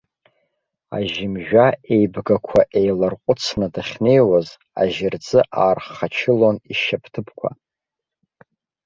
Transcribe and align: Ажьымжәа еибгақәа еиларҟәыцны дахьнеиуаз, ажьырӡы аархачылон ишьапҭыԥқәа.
Ажьымжәа 0.97 1.67
еибгақәа 1.93 2.59
еиларҟәыцны 2.79 3.67
дахьнеиуаз, 3.73 4.47
ажьырӡы 4.81 5.39
аархачылон 5.61 6.57
ишьапҭыԥқәа. 6.71 7.49